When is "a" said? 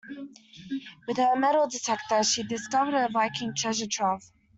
2.95-3.07